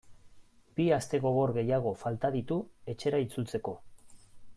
Bi 0.77 0.85
aste 0.95 1.19
gogor 1.25 1.53
gehiago 1.57 1.91
falta 2.05 2.31
ditu 2.37 2.57
etxera 2.95 3.21
itzultzeko. 3.27 3.75